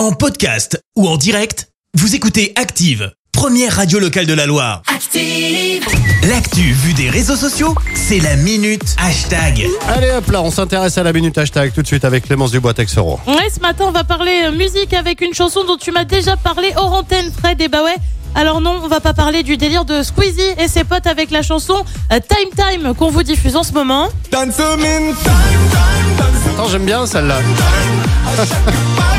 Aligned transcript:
En 0.00 0.12
podcast 0.12 0.82
ou 0.96 1.06
en 1.06 1.18
direct, 1.18 1.68
vous 1.92 2.14
écoutez 2.14 2.54
Active, 2.56 3.12
première 3.32 3.76
radio 3.76 3.98
locale 3.98 4.24
de 4.24 4.32
la 4.32 4.46
Loire. 4.46 4.80
Active. 4.86 5.84
L'actu 6.26 6.72
vue 6.72 6.94
des 6.94 7.10
réseaux 7.10 7.36
sociaux, 7.36 7.74
c'est 7.94 8.18
la 8.18 8.36
minute 8.36 8.96
hashtag. 8.96 9.66
Allez 9.88 10.10
hop 10.12 10.30
là, 10.30 10.40
on 10.40 10.50
s'intéresse 10.50 10.96
à 10.96 11.02
la 11.02 11.12
minute 11.12 11.36
hashtag 11.36 11.74
tout 11.74 11.82
de 11.82 11.86
suite 11.86 12.06
avec 12.06 12.24
Clémence 12.24 12.50
Dubois 12.50 12.72
Texero. 12.72 13.20
Ouais, 13.26 13.50
ce 13.54 13.60
matin, 13.60 13.84
on 13.88 13.92
va 13.92 14.02
parler 14.02 14.44
euh, 14.46 14.52
musique 14.52 14.94
avec 14.94 15.20
une 15.20 15.34
chanson 15.34 15.64
dont 15.64 15.76
tu 15.76 15.92
m'as 15.92 16.04
déjà 16.04 16.34
parlé 16.38 16.72
hors 16.76 16.94
antenne, 16.94 17.30
Fred. 17.30 17.60
Et 17.60 17.68
bah 17.68 17.84
ouais. 17.84 17.96
Alors 18.34 18.62
non, 18.62 18.80
on 18.82 18.88
va 18.88 19.00
pas 19.00 19.12
parler 19.12 19.42
du 19.42 19.58
délire 19.58 19.84
de 19.84 20.02
Squeezie 20.02 20.40
et 20.56 20.68
ses 20.68 20.84
potes 20.84 21.08
avec 21.08 21.30
la 21.30 21.42
chanson 21.42 21.84
euh, 22.10 22.20
Time 22.26 22.48
Time 22.56 22.94
qu'on 22.94 23.10
vous 23.10 23.22
diffuse 23.22 23.54
en 23.54 23.64
ce 23.64 23.74
moment. 23.74 24.08
Attends, 26.54 26.68
j'aime 26.70 26.86
bien 26.86 27.04
celle-là. 27.04 27.40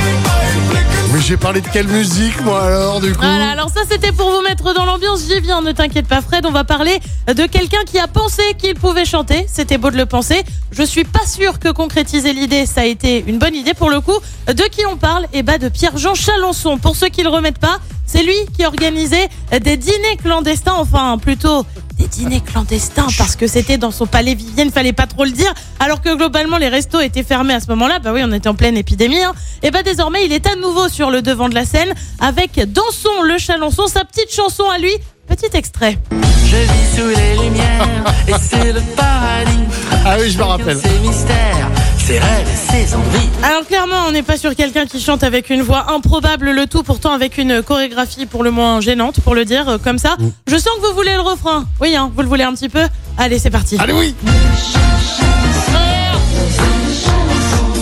J'ai 1.23 1.37
parlé 1.37 1.61
de 1.61 1.67
quelle 1.67 1.87
musique 1.87 2.41
moi 2.41 2.63
alors 2.63 2.99
du 2.99 3.13
coup 3.13 3.21
Voilà, 3.21 3.51
alors 3.51 3.69
ça 3.69 3.81
c'était 3.89 4.11
pour 4.11 4.29
vous 4.31 4.41
mettre 4.41 4.73
dans 4.73 4.85
l'ambiance, 4.85 5.21
j'y 5.27 5.39
viens, 5.39 5.61
ne 5.61 5.71
t'inquiète 5.71 6.07
pas 6.07 6.21
Fred, 6.21 6.45
on 6.45 6.51
va 6.51 6.63
parler 6.63 6.99
de 7.27 7.45
quelqu'un 7.45 7.83
qui 7.85 7.99
a 7.99 8.07
pensé 8.07 8.41
qu'il 8.57 8.73
pouvait 8.75 9.05
chanter, 9.05 9.45
c'était 9.47 9.77
beau 9.77 9.91
de 9.91 9.97
le 9.97 10.05
penser. 10.05 10.43
Je 10.71 10.83
suis 10.83 11.03
pas 11.03 11.25
sûr 11.25 11.59
que 11.59 11.69
concrétiser 11.69 12.33
l'idée, 12.33 12.65
ça 12.65 12.81
a 12.81 12.85
été 12.85 13.23
une 13.27 13.37
bonne 13.39 13.55
idée 13.55 13.73
pour 13.73 13.89
le 13.89 14.01
coup. 14.01 14.17
De 14.47 14.63
qui 14.63 14.85
on 14.85 14.97
parle? 14.97 15.27
Eh 15.31 15.43
bah 15.43 15.57
de 15.57 15.69
Pierre-Jean 15.69 16.15
Chalençon. 16.15 16.77
Pour 16.77 16.95
ceux 16.95 17.09
qui 17.09 17.23
le 17.23 17.29
remettent 17.29 17.59
pas, 17.59 17.79
c'est 18.05 18.23
lui 18.23 18.35
qui 18.57 18.65
organisait 18.65 19.29
des 19.61 19.77
dîners 19.77 20.17
clandestins, 20.21 20.75
enfin 20.77 21.17
plutôt 21.17 21.65
des 22.01 22.07
dîners 22.07 22.41
clandestins 22.41 23.07
parce 23.17 23.35
que 23.35 23.47
c'était 23.47 23.77
dans 23.77 23.91
son 23.91 24.07
palais 24.07 24.33
Vivienne, 24.33 24.71
fallait 24.71 24.93
pas 24.93 25.05
trop 25.05 25.23
le 25.23 25.31
dire, 25.31 25.53
alors 25.79 26.01
que 26.01 26.15
globalement 26.15 26.57
les 26.57 26.69
restos 26.69 26.99
étaient 26.99 27.23
fermés 27.23 27.53
à 27.53 27.59
ce 27.59 27.67
moment-là. 27.67 27.99
Bah 27.99 28.11
oui, 28.13 28.21
on 28.23 28.31
était 28.31 28.49
en 28.49 28.55
pleine 28.55 28.75
épidémie. 28.75 29.21
Hein. 29.21 29.33
Et 29.61 29.71
bah 29.71 29.83
désormais, 29.83 30.25
il 30.25 30.33
est 30.33 30.47
à 30.47 30.55
nouveau 30.55 30.89
sur 30.89 31.11
le 31.11 31.21
devant 31.21 31.49
de 31.49 31.55
la 31.55 31.65
scène 31.65 31.93
avec 32.19 32.59
Dansons 32.71 33.21
le 33.23 33.37
Chalençon, 33.37 33.87
sa 33.87 34.03
petite 34.03 34.33
chanson 34.33 34.63
à 34.69 34.79
lui. 34.79 34.91
Petit 35.27 35.55
extrait. 35.55 35.97
Je 36.45 36.57
vis 36.57 36.97
sous 36.97 37.07
les 37.07 37.43
lumières 37.43 37.87
et 38.27 38.33
c'est 38.41 38.73
le 38.73 38.81
paradis. 38.95 39.51
Ah 40.03 40.17
oui, 40.19 40.31
je 40.31 40.37
me 40.37 40.43
rappelle. 40.43 40.77
Rêves 40.77 41.05
et 41.05 41.11
ses 41.13 42.19
envies. 42.19 42.40
Alors 43.43 43.65
clairement, 43.65 44.05
on 44.07 44.11
n'est 44.11 44.21
pas 44.21 44.37
sur 44.37 44.55
quelqu'un 44.55 44.85
qui 44.85 45.01
chante 45.01 45.23
avec 45.23 45.49
une 45.49 45.61
voix 45.61 45.91
improbable, 45.91 46.51
le 46.51 46.67
tout 46.67 46.83
pourtant 46.83 47.11
avec 47.11 47.37
une 47.37 47.63
chorégraphie 47.63 48.25
pour 48.25 48.43
le 48.43 48.51
moins 48.51 48.81
gênante, 48.81 49.19
pour 49.21 49.33
le 49.33 49.45
dire 49.45 49.67
euh, 49.67 49.77
comme 49.77 49.97
ça. 49.97 50.15
Je 50.47 50.55
sens 50.57 50.73
que 50.81 50.87
vous 50.87 50.93
voulez 50.93 51.13
le 51.15 51.21
refrain. 51.21 51.65
Oui, 51.79 51.95
hein, 51.95 52.11
vous 52.15 52.21
le 52.21 52.27
voulez 52.27 52.43
un 52.43 52.53
petit 52.53 52.69
peu 52.69 52.83
Allez, 53.17 53.39
c'est 53.39 53.49
parti. 53.49 53.77
Allez 53.79 53.93
oui 53.93 54.13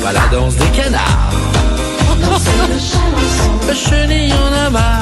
Pas 0.02 0.14
la 0.14 0.28
danse 0.32 0.56
des 0.56 0.70
canards. 0.70 1.32
Le 3.68 3.74
chenille 3.76 4.34
en 4.34 4.66
a 4.66 4.70
marre. 4.70 4.99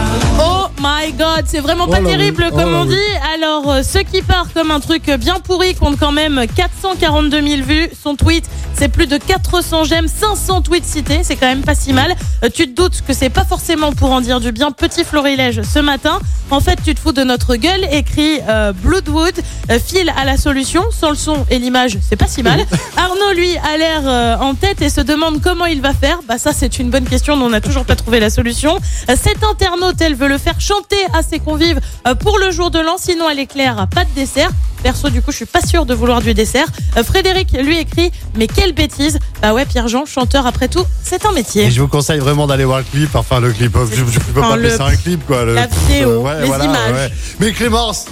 Oh 1.08 1.09
my 1.09 1.17
god, 1.17 1.45
c'est 1.45 1.59
vraiment 1.59 1.88
pas 1.88 2.00
Oh 2.02 2.05
terrible 2.05 2.47
oui, 2.52 2.58
comme 2.58 2.73
oh 2.73 2.80
on 2.80 2.86
oui. 2.86 2.95
dit. 2.95 3.33
Alors, 3.33 3.72
euh, 3.72 3.81
ce 3.83 4.00
qui 4.00 4.22
part 4.22 4.47
comme 4.53 4.72
un 4.72 4.80
truc 4.81 5.09
bien 5.11 5.36
pourri 5.39 5.73
compte 5.73 5.97
quand 5.97 6.11
même 6.11 6.45
442 6.55 7.41
000 7.41 7.61
vues. 7.61 7.89
Son 8.02 8.16
tweet, 8.16 8.44
c'est 8.73 8.89
plus 8.89 9.08
de 9.08 9.17
400 9.17 9.86
j'aime, 9.86 10.08
500 10.08 10.64
tweets 10.64 10.86
cités, 10.86 11.22
c'est 11.23 11.36
quand 11.38 11.47
même 11.47 11.61
pas 11.64 11.75
si 11.75 11.94
mal. 11.94 12.14
Euh, 12.44 12.49
tu 12.53 12.67
te 12.67 12.75
doutes 12.75 13.02
que 13.08 13.14
c'est 13.14 13.30
pas 13.30 13.45
forcément 13.45 13.94
pour 13.94 14.11
en 14.11 14.19
dire 14.22 14.39
du 14.41 14.52
bien. 14.52 14.72
Petit 14.72 15.05
florilège 15.05 15.61
ce 15.61 15.80
matin. 15.80 16.19
En 16.49 16.61
fait, 16.61 16.79
tu 16.83 16.95
te 16.95 16.99
fous 16.99 17.11
de 17.11 17.23
notre 17.23 17.55
gueule, 17.57 17.85
écrit 17.91 18.39
euh, 18.47 18.71
Bloodwood, 18.71 19.33
euh, 19.69 19.79
file 19.79 20.11
à 20.17 20.23
la 20.23 20.37
solution, 20.37 20.81
sans 20.91 21.09
le 21.09 21.17
son 21.17 21.45
et 21.49 21.59
l'image, 21.59 21.97
c'est 22.07 22.15
pas 22.15 22.27
si 22.27 22.41
mal. 22.41 22.65
Arnaud, 22.97 23.33
lui, 23.35 23.57
a 23.57 23.77
l'air 23.77 24.01
euh, 24.05 24.37
en 24.37 24.55
tête 24.55 24.81
et 24.81 24.89
se 24.89 25.01
demande 25.01 25.41
comment 25.41 25.65
il 25.65 25.81
va 25.81 25.93
faire. 25.93 26.19
Bah 26.27 26.37
ça, 26.37 26.53
c'est 26.53 26.79
une 26.79 26.89
bonne 26.89 27.03
question, 27.03 27.33
on 27.33 27.49
n'a 27.49 27.59
toujours 27.59 27.83
pas 27.83 27.97
trouvé 27.97 28.21
la 28.21 28.29
solution. 28.29 28.77
Euh, 29.09 29.15
Cette 29.21 29.43
internaute, 29.43 29.99
elle 29.99 30.15
veut 30.15 30.29
le 30.29 30.37
faire 30.37 30.59
chanter 30.61 30.95
à 31.13 31.21
ses 31.21 31.39
convives 31.39 31.81
pour 32.21 32.39
le 32.39 32.49
jour 32.51 32.71
de 32.71 32.79
l'an, 32.79 32.95
sinon 32.97 33.29
elle 33.29 33.39
éclaire 33.39 33.87
pas 33.93 34.05
de 34.05 34.09
dessert. 34.15 34.49
Perso, 34.83 35.09
du 35.09 35.22
coup, 35.22 35.31
je 35.31 35.38
suis 35.38 35.45
pas 35.45 35.61
sûre 35.61 35.86
de 35.86 35.93
vouloir 35.93 36.21
du 36.21 36.33
dessert. 36.33 36.67
Euh, 36.98 37.04
Frédéric, 37.04 37.52
lui, 37.54 37.77
écrit 37.80 38.11
Mais 38.36 38.48
quelle 38.48 38.73
bêtise 38.73 39.20
Bah 39.42 39.54
ouais, 39.54 39.65
Pierre-Jean, 39.65 40.05
chanteur 40.05 40.45
après 40.48 40.67
tout, 40.67 40.86
c'est 41.04 41.26
un 41.26 41.32
métier. 41.32 41.65
Et 41.65 41.71
je 41.71 41.82
vous 41.82 41.88
conseille 41.88 42.20
vraiment 42.20 42.48
d'aller 42.48 42.65
voir 42.65 42.80
le 42.80 42.86
clip, 42.86 43.16
enfin 43.16 43.39
le 43.39 43.52
clip, 43.52 43.76
je, 43.92 43.95
je 44.11 44.20
peux 44.20 44.39
pas 44.42 44.54
appeler 44.54 44.70
le- 44.70 44.77
ça 44.77 44.86
un 44.86 44.95
clip 44.95 45.26
quoi. 45.26 45.43
le- 45.45 45.55
la 45.55 45.67
vidéo, 45.67 46.21
Ouais, 46.21 46.42
les 46.42 46.48
voilà, 46.48 46.66
images. 46.66 46.93
ouais. 46.93 47.11
Mais 47.39 47.52
Clémence, 47.52 48.05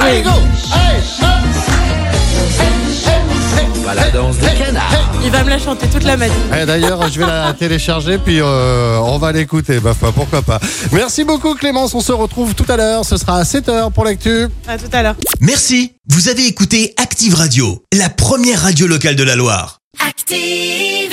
allez 0.00 0.22
go 0.22 0.30
Allez 0.72 1.02
Il 5.26 5.32
va 5.32 5.42
me 5.42 5.50
la 5.50 5.58
chanter 5.58 5.88
toute 5.88 6.04
la 6.04 6.16
matinée. 6.16 6.38
Eh, 6.62 6.66
D'ailleurs, 6.66 7.10
je 7.10 7.18
vais 7.18 7.26
la 7.26 7.52
télécharger 7.58 8.16
puis 8.16 8.38
euh, 8.40 8.96
on 9.00 9.18
va 9.18 9.32
l'écouter, 9.32 9.80
bah 9.80 9.92
pourquoi 10.14 10.40
pas. 10.40 10.60
Merci 10.92 11.24
beaucoup 11.24 11.56
Clémence, 11.56 11.94
on 11.94 12.00
se 12.00 12.12
retrouve 12.12 12.54
tout 12.54 12.64
à 12.68 12.76
l'heure, 12.76 13.04
ce 13.04 13.16
sera 13.16 13.38
à 13.38 13.42
7h 13.42 13.90
pour 13.90 14.04
l'actu. 14.04 14.46
À 14.68 14.78
tout 14.78 14.84
à 14.92 15.02
l'heure. 15.02 15.16
Merci, 15.40 15.94
vous 16.08 16.28
avez 16.28 16.46
écouté 16.46 16.94
Active 16.96 17.34
Radio, 17.34 17.82
la 17.92 18.08
première 18.08 18.62
radio 18.62 18.86
locale 18.86 19.16
de 19.16 19.24
la 19.24 19.34
Loire. 19.34 19.80
Active. 20.08 21.10